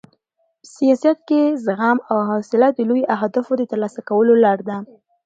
په 0.63 0.67
سیاست 0.75 1.17
کې 1.27 1.41
زغم 1.65 1.97
او 2.11 2.17
حوصله 2.29 2.67
د 2.73 2.79
لویو 2.89 3.09
اهدافو 3.15 3.53
د 3.57 3.63
ترلاسه 3.71 3.99
کولو 4.09 4.33
لار 4.43 4.59
ده. 4.67 4.77